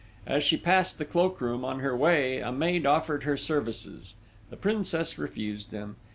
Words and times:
As 0.25 0.43
she 0.43 0.57
passed 0.57 0.97
the 0.97 1.05
cloak 1.05 1.39
room 1.39 1.63
on 1.63 1.81
her 1.81 1.95
way 1.95 2.39
a 2.39 2.51
maid 2.51 2.87
offered 2.87 3.21
her 3.21 3.37
services. 3.37 4.15
The 4.49 4.57
Princess 4.57 5.19
refused 5.19 5.69
them. 5.69 5.95